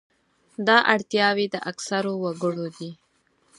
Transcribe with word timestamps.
دا 0.67 0.77
اړتیاوې 0.93 1.45
د 1.53 1.55
اکثرو 1.71 2.13
وګړو 2.23 2.67
دي. 2.77 2.91